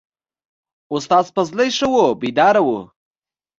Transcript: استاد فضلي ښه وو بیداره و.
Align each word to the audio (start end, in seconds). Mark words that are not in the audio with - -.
استاد 0.95 1.25
فضلي 1.35 1.67
ښه 1.77 1.87
وو 1.93 2.07
بیداره 2.21 2.61
و. 2.67 2.69